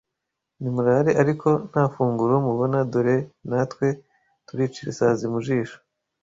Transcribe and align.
Nimurare 0.61 1.11
ariko 1.21 1.49
nta 1.69 1.83
funguro 1.93 2.33
mubona 2.45 2.77
dore 2.91 3.17
na 3.49 3.59
twe 3.71 3.87
turicira 4.47 4.87
isazi 4.93 5.25
mu 5.33 5.39
jisho 5.45 5.77